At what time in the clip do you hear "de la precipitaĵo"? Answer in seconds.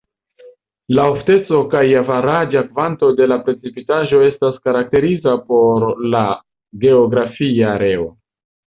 3.21-4.25